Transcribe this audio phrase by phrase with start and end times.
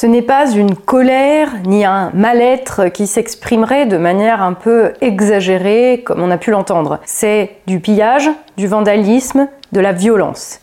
[0.00, 6.04] Ce n'est pas une colère ni un mal-être qui s'exprimerait de manière un peu exagérée
[6.06, 7.00] comme on a pu l'entendre.
[7.04, 10.60] C'est du pillage, du vandalisme, de la violence.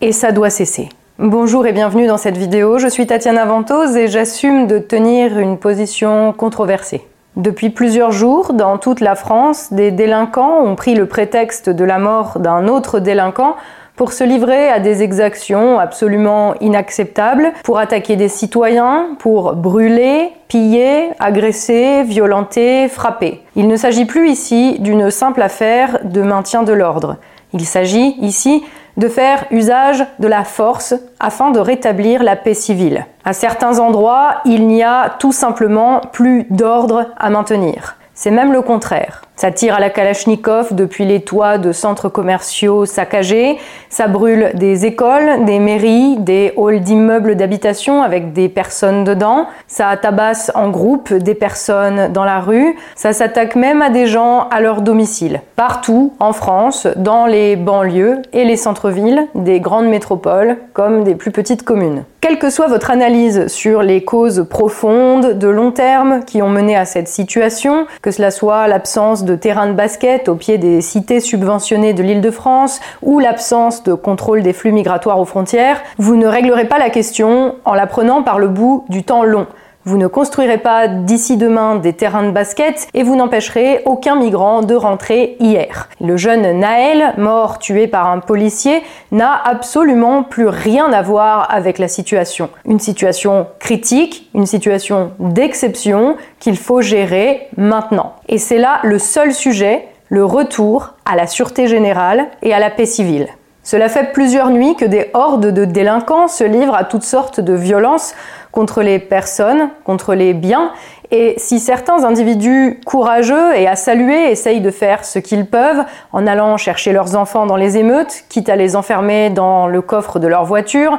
[0.00, 0.88] Et ça doit cesser.
[1.20, 5.56] Bonjour et bienvenue dans cette vidéo, je suis Tatiana Ventose et j'assume de tenir une
[5.56, 7.06] position controversée.
[7.36, 12.00] Depuis plusieurs jours, dans toute la France, des délinquants ont pris le prétexte de la
[12.00, 13.54] mort d'un autre délinquant
[13.98, 21.10] pour se livrer à des exactions absolument inacceptables, pour attaquer des citoyens, pour brûler, piller,
[21.18, 23.42] agresser, violenter, frapper.
[23.56, 27.16] Il ne s'agit plus ici d'une simple affaire de maintien de l'ordre.
[27.52, 28.62] Il s'agit ici
[28.98, 33.04] de faire usage de la force afin de rétablir la paix civile.
[33.24, 37.96] À certains endroits, il n'y a tout simplement plus d'ordre à maintenir.
[38.14, 39.22] C'est même le contraire.
[39.38, 43.56] Ça tire à la Kalachnikov depuis les toits de centres commerciaux saccagés,
[43.88, 49.96] ça brûle des écoles, des mairies, des halls d'immeubles d'habitation avec des personnes dedans, ça
[49.96, 54.60] tabasse en groupe des personnes dans la rue, ça s'attaque même à des gens à
[54.60, 55.40] leur domicile.
[55.54, 61.30] Partout en France, dans les banlieues et les centres-villes des grandes métropoles comme des plus
[61.30, 62.02] petites communes.
[62.20, 66.76] Quelle que soit votre analyse sur les causes profondes, de long terme qui ont mené
[66.76, 71.20] à cette situation, que cela soit l'absence de terrain de basket au pied des cités
[71.20, 76.16] subventionnées de l'île de France ou l'absence de contrôle des flux migratoires aux frontières, vous
[76.16, 79.46] ne réglerez pas la question en la prenant par le bout du temps long.
[79.88, 84.60] Vous ne construirez pas d'ici demain des terrains de basket et vous n'empêcherez aucun migrant
[84.60, 85.88] de rentrer hier.
[85.98, 91.78] Le jeune Naël, mort tué par un policier, n'a absolument plus rien à voir avec
[91.78, 92.50] la situation.
[92.66, 98.12] Une situation critique, une situation d'exception qu'il faut gérer maintenant.
[98.28, 102.68] Et c'est là le seul sujet, le retour à la sûreté générale et à la
[102.68, 103.28] paix civile.
[103.70, 107.52] Cela fait plusieurs nuits que des hordes de délinquants se livrent à toutes sortes de
[107.52, 108.14] violences
[108.50, 110.72] contre les personnes, contre les biens.
[111.10, 116.26] Et si certains individus courageux et à saluer essayent de faire ce qu'ils peuvent en
[116.26, 120.28] allant chercher leurs enfants dans les émeutes, quitte à les enfermer dans le coffre de
[120.28, 120.98] leur voiture,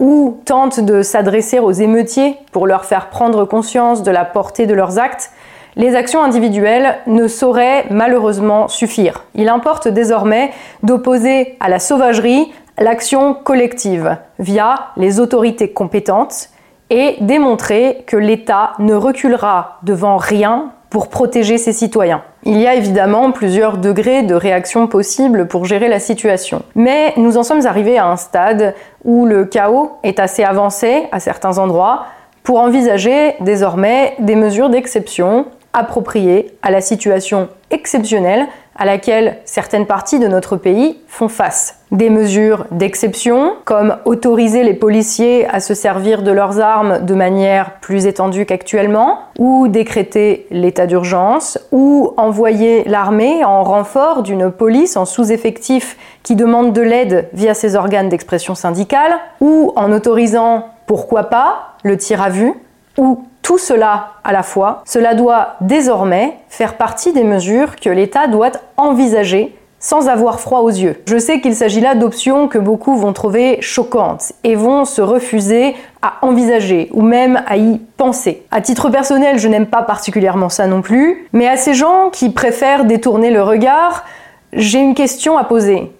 [0.00, 4.74] ou tentent de s'adresser aux émeutiers pour leur faire prendre conscience de la portée de
[4.74, 5.30] leurs actes,
[5.78, 9.24] les actions individuelles ne sauraient malheureusement suffire.
[9.34, 10.50] Il importe désormais
[10.82, 16.50] d'opposer à la sauvagerie l'action collective via les autorités compétentes
[16.90, 22.22] et démontrer que l'État ne reculera devant rien pour protéger ses citoyens.
[22.44, 26.62] Il y a évidemment plusieurs degrés de réaction possibles pour gérer la situation.
[26.74, 28.74] Mais nous en sommes arrivés à un stade
[29.04, 32.06] où le chaos est assez avancé à certains endroits
[32.42, 38.46] pour envisager désormais des mesures d'exception appropriées à la situation exceptionnelle
[38.78, 41.80] à laquelle certaines parties de notre pays font face.
[41.90, 47.80] Des mesures d'exception, comme autoriser les policiers à se servir de leurs armes de manière
[47.80, 55.04] plus étendue qu'actuellement, ou décréter l'état d'urgence, ou envoyer l'armée en renfort d'une police en
[55.04, 61.74] sous-effectif qui demande de l'aide via ses organes d'expression syndicale, ou en autorisant, pourquoi pas,
[61.82, 62.54] le tir à vue,
[62.96, 68.26] ou tout cela à la fois, cela doit désormais faire partie des mesures que l'État
[68.26, 71.02] doit envisager sans avoir froid aux yeux.
[71.06, 75.76] Je sais qu'il s'agit là d'options que beaucoup vont trouver choquantes et vont se refuser
[76.02, 78.44] à envisager ou même à y penser.
[78.50, 82.30] À titre personnel, je n'aime pas particulièrement ça non plus, mais à ces gens qui
[82.30, 84.04] préfèrent détourner le regard,
[84.52, 85.92] j'ai une question à poser.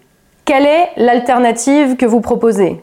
[0.45, 2.83] Quelle est l'alternative que vous proposez?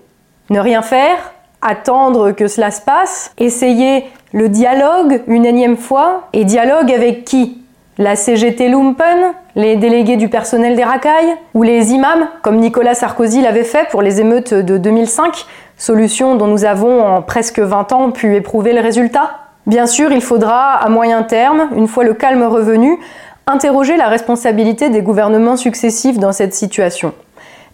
[0.50, 1.35] Ne rien faire?
[1.68, 7.60] Attendre que cela se passe Essayer le dialogue une énième fois Et dialogue avec qui?
[7.98, 13.42] La CGT Lumpen Les délégués du personnel des racailles Ou les imams, comme Nicolas Sarkozy
[13.42, 18.12] l'avait fait pour les émeutes de 2005 Solution dont nous avons en presque 20 ans
[18.12, 19.32] pu éprouver le résultat?
[19.66, 23.00] Bien sûr, il faudra, à moyen terme, une fois le calme revenu,
[23.48, 27.14] interroger la responsabilité des gouvernements successifs dans cette situation.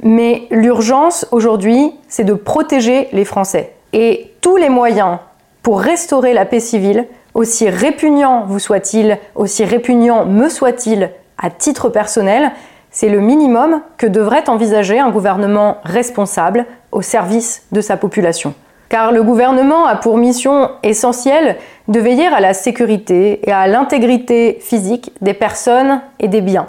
[0.01, 3.73] Mais l'urgence aujourd'hui, c'est de protéger les Français.
[3.93, 5.19] Et tous les moyens
[5.63, 11.89] pour restaurer la paix civile, aussi répugnant vous soit-il, aussi répugnant me soit-il à titre
[11.89, 12.51] personnel,
[12.91, 18.53] c'est le minimum que devrait envisager un gouvernement responsable au service de sa population.
[18.89, 21.55] Car le gouvernement a pour mission essentielle
[21.87, 26.67] de veiller à la sécurité et à l'intégrité physique des personnes et des biens.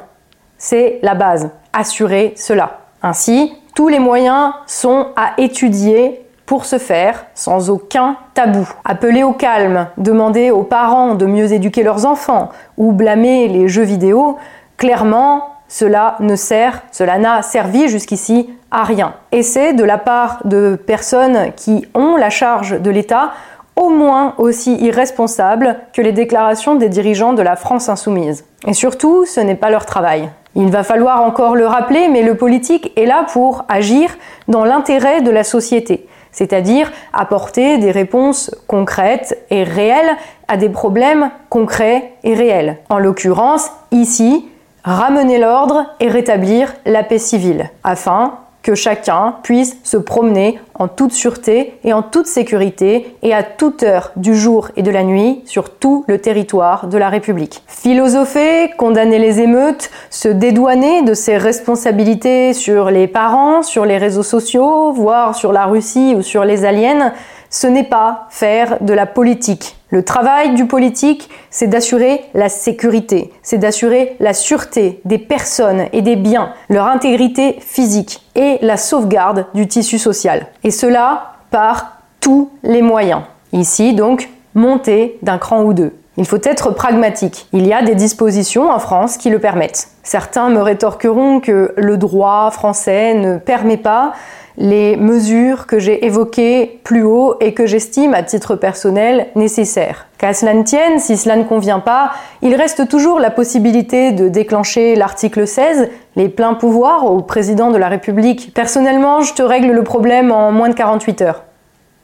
[0.57, 2.79] C'est la base, assurer cela.
[3.03, 8.69] Ainsi, tous les moyens sont à étudier pour ce faire, sans aucun tabou.
[8.85, 13.85] Appeler au calme, demander aux parents de mieux éduquer leurs enfants ou blâmer les jeux
[13.85, 14.37] vidéo,
[14.77, 19.15] clairement, cela ne sert, cela n'a servi jusqu'ici à rien.
[19.33, 23.31] Et c'est de la part de personnes qui ont la charge de l'État
[23.75, 28.45] au moins aussi irresponsables que les déclarations des dirigeants de la France insoumise.
[28.67, 30.29] Et surtout, ce n'est pas leur travail.
[30.55, 34.11] Il va falloir encore le rappeler, mais le politique est là pour agir
[34.49, 40.17] dans l'intérêt de la société, c'est-à-dire apporter des réponses concrètes et réelles
[40.49, 42.79] à des problèmes concrets et réels.
[42.89, 44.49] En l'occurrence, ici,
[44.85, 51.13] ramener l'ordre et rétablir la paix civile, afin que chacun puisse se promener en toute
[51.13, 55.43] sûreté et en toute sécurité et à toute heure du jour et de la nuit
[55.45, 57.63] sur tout le territoire de la République.
[57.67, 64.23] Philosopher, condamner les émeutes, se dédouaner de ses responsabilités sur les parents, sur les réseaux
[64.23, 67.13] sociaux, voire sur la Russie ou sur les aliens,
[67.53, 69.77] ce n'est pas faire de la politique.
[69.91, 76.01] Le travail du politique, c'est d'assurer la sécurité, c'est d'assurer la sûreté des personnes et
[76.01, 80.47] des biens, leur intégrité physique et la sauvegarde du tissu social.
[80.65, 83.21] Et cela par tous les moyens.
[83.53, 85.95] Ici, donc, monter d'un cran ou deux.
[86.17, 87.47] Il faut être pragmatique.
[87.53, 89.89] Il y a des dispositions en France qui le permettent.
[90.03, 94.13] Certains me rétorqueront que le droit français ne permet pas
[94.63, 100.07] les mesures que j'ai évoquées plus haut et que j'estime à titre personnel nécessaires.
[100.19, 102.13] Qu'à cela ne tienne, si cela ne convient pas,
[102.43, 107.77] il reste toujours la possibilité de déclencher l'article 16, les pleins pouvoirs au président de
[107.77, 108.55] la République.
[108.55, 111.43] Personnellement, je te règle le problème en moins de 48 heures.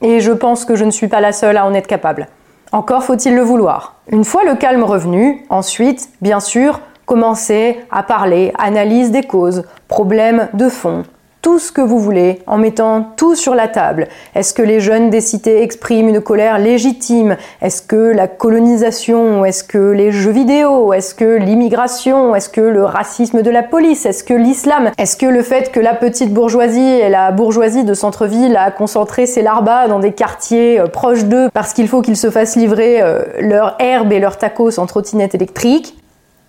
[0.02, 2.26] Et je pense que je ne suis pas la seule à en être capable.
[2.72, 3.94] Encore faut-il le vouloir.
[4.10, 10.48] Une fois le calme revenu, ensuite, bien sûr, commencer à parler, analyse des causes, problèmes
[10.54, 11.04] de fond,
[11.42, 14.08] tout ce que vous voulez en mettant tout sur la table.
[14.34, 17.36] Est-ce que les jeunes des cités expriment une colère légitime?
[17.62, 19.44] Est-ce que la colonisation?
[19.44, 20.92] Est-ce que les jeux vidéo?
[20.92, 22.34] Est-ce que l'immigration?
[22.34, 24.04] Est-ce que le racisme de la police?
[24.04, 24.90] Est-ce que l'islam?
[24.98, 29.26] Est-ce que le fait que la petite bourgeoisie et la bourgeoisie de centre-ville a concentré
[29.26, 33.00] ses larbas dans des quartiers euh, proches d'eux parce qu'il faut qu'ils se fassent livrer
[33.00, 35.96] euh, leur herbe et leurs tacos en trottinette électrique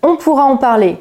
[0.02, 0.98] On pourra en parler.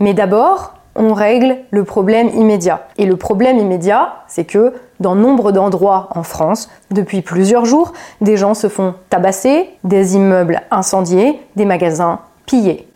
[0.00, 2.86] Mais d'abord, on règle le problème immédiat.
[2.98, 8.36] Et le problème immédiat, c'est que dans nombre d'endroits en France, depuis plusieurs jours, des
[8.36, 12.88] gens se font tabasser, des immeubles incendiés, des magasins pillés.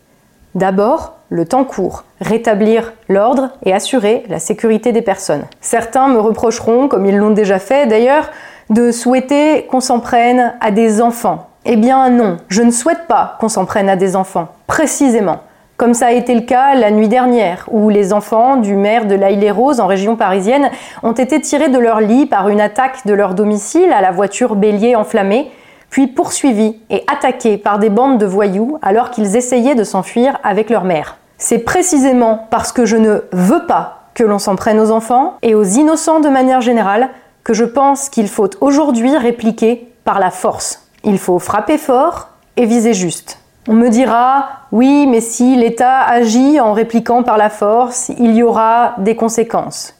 [0.55, 5.45] D'abord, le temps court, rétablir l'ordre et assurer la sécurité des personnes.
[5.61, 8.29] Certains me reprocheront, comme ils l'ont déjà fait d'ailleurs,
[8.69, 11.49] de souhaiter qu'on s'en prenne à des enfants.
[11.65, 15.41] Eh bien non, je ne souhaite pas qu'on s'en prenne à des enfants, précisément
[15.79, 19.15] comme ça a été le cas la nuit dernière, où les enfants du maire de
[19.15, 20.69] l'Aille-les-Roses en région parisienne
[21.03, 24.57] ont été tirés de leur lit par une attaque de leur domicile à la voiture
[24.57, 25.49] bélier enflammée,
[25.89, 30.69] puis poursuivis et attaqués par des bandes de voyous alors qu'ils essayaient de s'enfuir avec
[30.69, 31.15] leur mère.
[31.37, 35.55] C'est précisément parce que je ne veux pas que l'on s'en prenne aux enfants et
[35.55, 37.07] aux innocents de manière générale
[37.45, 40.89] que je pense qu'il faut aujourd'hui répliquer par la force.
[41.05, 42.27] Il faut frapper fort
[42.57, 43.39] et viser juste.
[43.67, 48.41] On me dira, oui, mais si l'État agit en répliquant par la force, il y
[48.41, 49.95] aura des conséquences.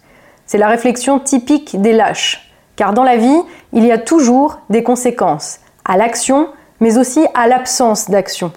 [0.45, 3.41] C'est la réflexion typique des lâches, car dans la vie,
[3.73, 6.47] il y a toujours des conséquences, à l'action,
[6.79, 8.51] mais aussi à l'absence d'action.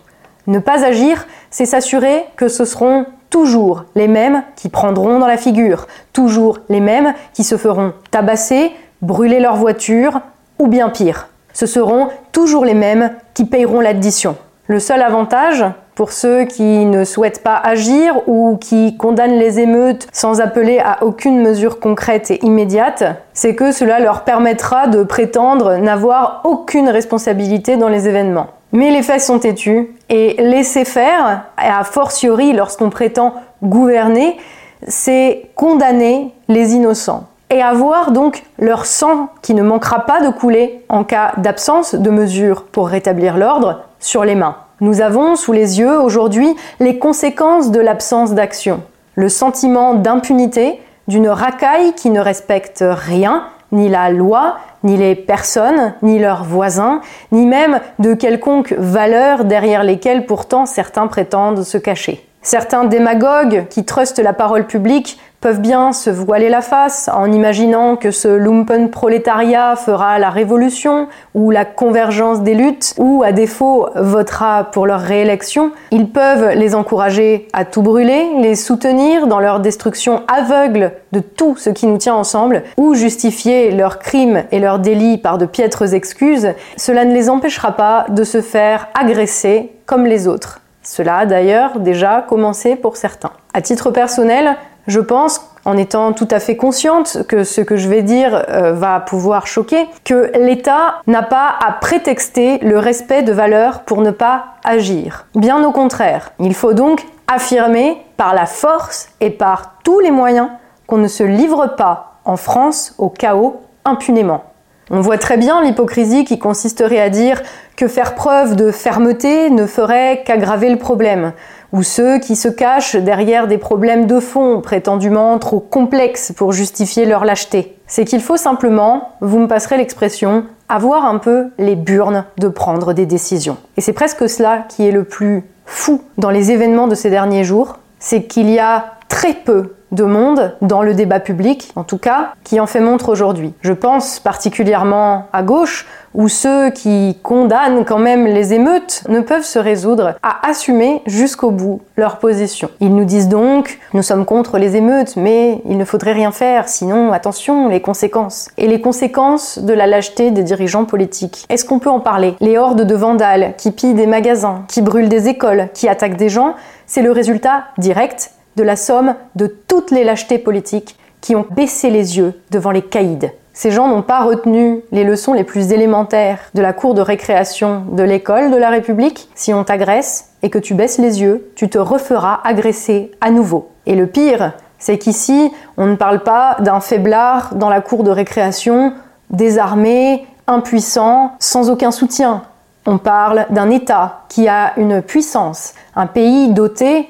[0.46, 5.36] Ne pas agir, c'est s'assurer que ce seront toujours les mêmes qui prendront dans la
[5.36, 8.72] figure, toujours les mêmes qui se feront tabasser,
[9.02, 10.20] brûler leur voiture,
[10.58, 11.28] ou bien pire.
[11.52, 14.36] Ce seront toujours les mêmes qui payeront l'addition.
[14.68, 15.64] Le seul avantage
[15.96, 21.02] pour ceux qui ne souhaitent pas agir ou qui condamnent les émeutes sans appeler à
[21.02, 23.02] aucune mesure concrète et immédiate,
[23.34, 28.46] c'est que cela leur permettra de prétendre n'avoir aucune responsabilité dans les événements.
[28.70, 34.38] Mais les faits sont têtus et laisser faire, et a fortiori lorsqu'on prétend gouverner,
[34.86, 40.84] c'est condamner les innocents et avoir donc leur sang qui ne manquera pas de couler
[40.88, 44.56] en cas d'absence de mesures pour rétablir l'ordre sur les mains.
[44.82, 48.82] Nous avons sous les yeux aujourd'hui les conséquences de l'absence d'action,
[49.14, 55.94] le sentiment d'impunité d'une racaille qui ne respecte rien, ni la loi, ni les personnes,
[56.02, 62.26] ni leurs voisins, ni même de quelconques valeurs derrière lesquelles pourtant certains prétendent se cacher.
[62.42, 67.96] Certains démagogues qui trustent la parole publique peuvent bien se voiler la face en imaginant
[67.96, 73.88] que ce lumpen prolétariat fera la révolution ou la convergence des luttes ou à défaut
[73.96, 75.72] votera pour leur réélection.
[75.90, 81.56] Ils peuvent les encourager à tout brûler, les soutenir dans leur destruction aveugle de tout
[81.56, 85.92] ce qui nous tient ensemble ou justifier leurs crimes et leurs délits par de piètres
[85.92, 86.52] excuses.
[86.76, 90.60] Cela ne les empêchera pas de se faire agresser comme les autres.
[90.84, 93.30] Cela a d'ailleurs déjà commencé pour certains.
[93.54, 94.56] À titre personnel,
[94.86, 98.72] je pense en étant tout à fait consciente que ce que je vais dire euh,
[98.72, 104.10] va pouvoir choquer, que l'État n'a pas à prétexter le respect de valeurs pour ne
[104.10, 105.26] pas agir.
[105.34, 110.48] Bien au contraire, il faut donc affirmer par la force et par tous les moyens
[110.86, 114.44] qu'on ne se livre pas en France au chaos impunément.
[114.90, 117.40] On voit très bien l'hypocrisie qui consisterait à dire
[117.76, 121.32] que faire preuve de fermeté ne ferait qu'aggraver le problème,
[121.72, 127.06] ou ceux qui se cachent derrière des problèmes de fond prétendument trop complexes pour justifier
[127.06, 127.76] leur lâcheté.
[127.86, 132.92] C'est qu'il faut simplement, vous me passerez l'expression, avoir un peu les burnes de prendre
[132.92, 133.56] des décisions.
[133.76, 137.44] Et c'est presque cela qui est le plus fou dans les événements de ces derniers
[137.44, 141.98] jours, c'est qu'il y a très peu de monde dans le débat public, en tout
[141.98, 143.54] cas, qui en fait montre aujourd'hui.
[143.60, 149.44] Je pense particulièrement à gauche, où ceux qui condamnent quand même les émeutes ne peuvent
[149.44, 152.68] se résoudre à assumer jusqu'au bout leur position.
[152.80, 156.68] Ils nous disent donc, nous sommes contre les émeutes, mais il ne faudrait rien faire,
[156.68, 158.50] sinon attention, les conséquences.
[158.58, 161.46] Et les conséquences de la lâcheté des dirigeants politiques.
[161.48, 162.34] Est-ce qu'on peut en parler?
[162.40, 166.28] Les hordes de vandales qui pillent des magasins, qui brûlent des écoles, qui attaquent des
[166.28, 166.54] gens,
[166.86, 171.90] c'est le résultat direct de la somme de toutes les lâchetés politiques qui ont baissé
[171.90, 173.30] les yeux devant les caïds.
[173.54, 177.84] Ces gens n'ont pas retenu les leçons les plus élémentaires de la cour de récréation
[177.92, 179.28] de l'école de la République.
[179.34, 183.70] Si on t'agresse et que tu baisses les yeux, tu te referas agresser à nouveau.
[183.84, 188.10] Et le pire, c'est qu'ici, on ne parle pas d'un faiblard dans la cour de
[188.10, 188.94] récréation,
[189.30, 192.42] désarmé, impuissant, sans aucun soutien.
[192.86, 197.08] On parle d'un État qui a une puissance, un pays doté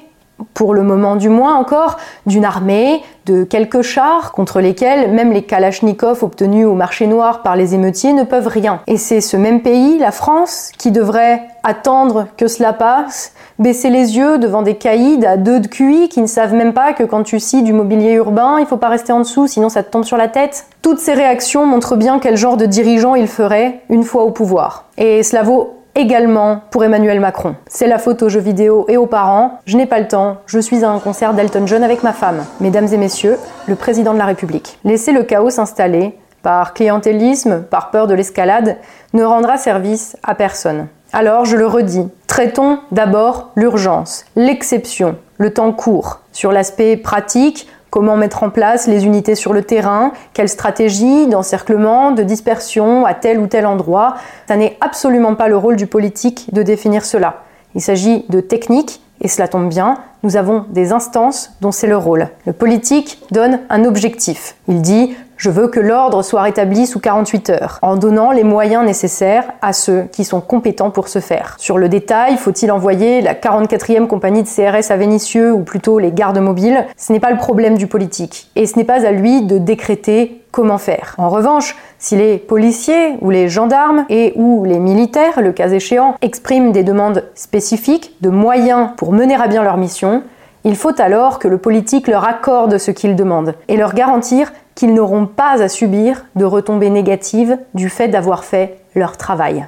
[0.53, 5.43] pour le moment du moins encore, d'une armée, de quelques chars contre lesquels même les
[5.43, 8.81] kalachnikovs obtenus au marché noir par les émeutiers ne peuvent rien.
[8.87, 14.17] Et c'est ce même pays, la France, qui devrait attendre que cela passe, baisser les
[14.17, 17.23] yeux devant des caïds à deux de QI qui ne savent même pas que quand
[17.23, 20.03] tu scies du mobilier urbain, il faut pas rester en dessous, sinon ça te tombe
[20.03, 20.65] sur la tête.
[20.81, 24.85] Toutes ces réactions montrent bien quel genre de dirigeant il ferait une fois au pouvoir.
[24.97, 27.55] Et cela vaut également pour Emmanuel Macron.
[27.67, 29.59] C'est la faute aux jeux vidéo et aux parents.
[29.65, 32.43] Je n'ai pas le temps, je suis à un concert d'Elton John avec ma femme.
[32.59, 34.79] Mesdames et messieurs, le président de la République.
[34.83, 38.77] Laisser le chaos s'installer, par clientélisme, par peur de l'escalade,
[39.13, 40.87] ne rendra service à personne.
[41.13, 46.21] Alors, je le redis, traitons d'abord l'urgence, l'exception, le temps court.
[46.31, 50.13] Sur l'aspect pratique, Comment mettre en place les unités sur le terrain?
[50.33, 54.15] Quelle stratégie d'encerclement, de dispersion à tel ou tel endroit?
[54.47, 57.43] Ça n'est absolument pas le rôle du politique de définir cela.
[57.75, 61.95] Il s'agit de techniques, et cela tombe bien, nous avons des instances dont c'est le
[61.95, 62.29] rôle.
[62.47, 64.55] Le politique donne un objectif.
[64.67, 68.85] Il dit je veux que l'ordre soit rétabli sous 48 heures, en donnant les moyens
[68.85, 71.57] nécessaires à ceux qui sont compétents pour ce faire.
[71.59, 76.13] Sur le détail, faut-il envoyer la 44e compagnie de CRS à Vénissieux ou plutôt les
[76.13, 76.85] gardes mobiles?
[76.95, 80.45] Ce n'est pas le problème du politique, et ce n'est pas à lui de décréter
[80.51, 81.13] comment faire.
[81.17, 86.15] En revanche, si les policiers ou les gendarmes et ou les militaires, le cas échéant,
[86.21, 90.23] expriment des demandes spécifiques de moyens pour mener à bien leur mission,
[90.63, 94.93] il faut alors que le politique leur accorde ce qu'ils demandent et leur garantir qu'ils
[94.93, 99.65] n'auront pas à subir de retombées négatives du fait d'avoir fait leur travail.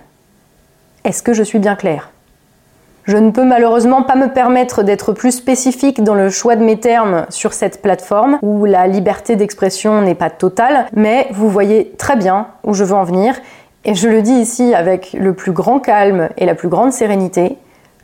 [1.04, 2.10] Est-ce que je suis bien claire
[3.04, 6.80] Je ne peux malheureusement pas me permettre d'être plus spécifique dans le choix de mes
[6.80, 12.16] termes sur cette plateforme où la liberté d'expression n'est pas totale, mais vous voyez très
[12.16, 13.36] bien où je veux en venir
[13.86, 17.58] et je le dis ici avec le plus grand calme et la plus grande sérénité,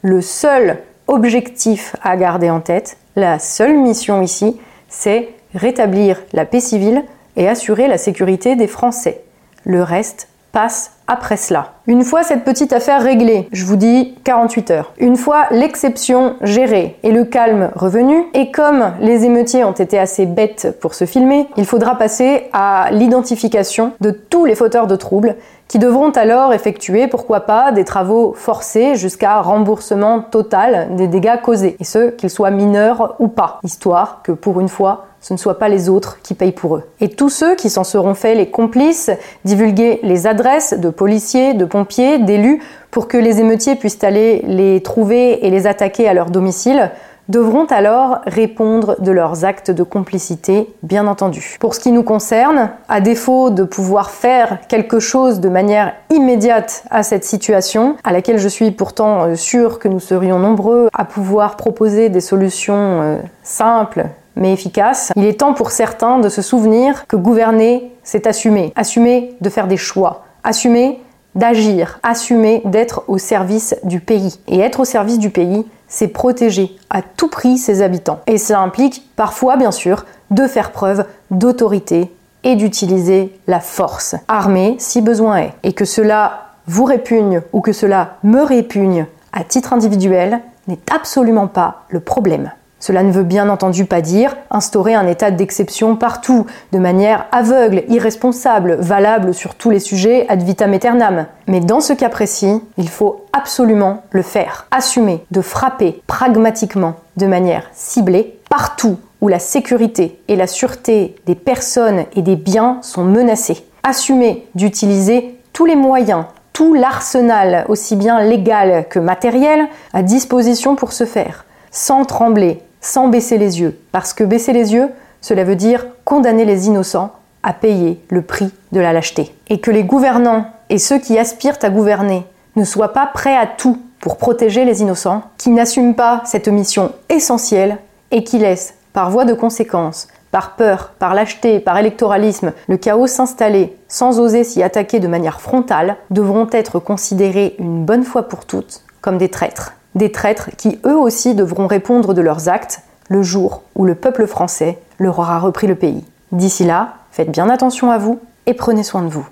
[0.03, 0.77] le seul
[1.07, 7.03] objectif à garder en tête, la seule mission ici, c'est rétablir la paix civile
[7.35, 9.21] et assurer la sécurité des Français.
[9.63, 11.73] Le reste passe après cela.
[11.87, 16.97] Une fois cette petite affaire réglée, je vous dis 48 heures, une fois l'exception gérée
[17.03, 21.47] et le calme revenu, et comme les émeutiers ont été assez bêtes pour se filmer,
[21.57, 25.35] il faudra passer à l'identification de tous les fauteurs de troubles
[25.67, 31.77] qui devront alors effectuer, pourquoi pas, des travaux forcés jusqu'à remboursement total des dégâts causés,
[31.79, 35.59] et ce, qu'ils soient mineurs ou pas, histoire que pour une fois, ce ne soit
[35.59, 36.83] pas les autres qui payent pour eux.
[36.99, 39.11] Et tous ceux qui s'en seront faits les complices,
[39.45, 44.81] divulguer les adresses de policiers, de pompiers, d'élus, pour que les émeutiers puissent aller les
[44.81, 46.91] trouver et les attaquer à leur domicile,
[47.29, 51.55] devront alors répondre de leurs actes de complicité, bien entendu.
[51.59, 56.83] Pour ce qui nous concerne, à défaut de pouvoir faire quelque chose de manière immédiate
[56.89, 61.05] à cette situation, à laquelle je suis pourtant euh, sûre que nous serions nombreux à
[61.05, 65.11] pouvoir proposer des solutions euh, simples mais efficace.
[65.15, 68.73] Il est temps pour certains de se souvenir que gouverner, c'est assumer.
[68.75, 70.23] Assumer de faire des choix.
[70.43, 71.01] Assumer
[71.35, 71.99] d'agir.
[72.03, 74.39] Assumer d'être au service du pays.
[74.47, 78.19] Et être au service du pays, c'est protéger à tout prix ses habitants.
[78.27, 82.11] Et cela implique parfois, bien sûr, de faire preuve d'autorité
[82.43, 85.53] et d'utiliser la force armée si besoin est.
[85.63, 91.47] Et que cela vous répugne ou que cela me répugne à titre individuel n'est absolument
[91.47, 92.51] pas le problème.
[92.81, 97.83] Cela ne veut bien entendu pas dire instaurer un état d'exception partout, de manière aveugle,
[97.87, 101.27] irresponsable, valable sur tous les sujets ad vitam aeternam.
[101.47, 104.65] Mais dans ce cas précis, il faut absolument le faire.
[104.71, 111.35] Assumer de frapper pragmatiquement, de manière ciblée, partout où la sécurité et la sûreté des
[111.35, 113.63] personnes et des biens sont menacées.
[113.83, 120.93] Assumer d'utiliser tous les moyens, tout l'arsenal, aussi bien légal que matériel, à disposition pour
[120.93, 123.79] ce faire, sans trembler, sans baisser les yeux.
[123.91, 124.89] Parce que baisser les yeux,
[125.21, 129.33] cela veut dire condamner les innocents à payer le prix de la lâcheté.
[129.47, 133.47] Et que les gouvernants et ceux qui aspirent à gouverner ne soient pas prêts à
[133.47, 137.77] tout pour protéger les innocents, qui n'assument pas cette mission essentielle
[138.09, 143.05] et qui laissent, par voie de conséquence, par peur, par lâcheté, par électoralisme, le chaos
[143.05, 148.45] s'installer sans oser s'y attaquer de manière frontale, devront être considérés une bonne fois pour
[148.45, 153.23] toutes comme des traîtres des traîtres qui eux aussi devront répondre de leurs actes le
[153.23, 156.05] jour où le peuple français leur aura repris le pays.
[156.31, 159.27] D'ici là, faites bien attention à vous et prenez soin de vous.